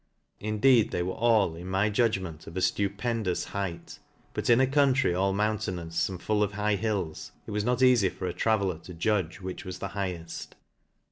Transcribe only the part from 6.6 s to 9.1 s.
hills, it was not eafy for a traveller to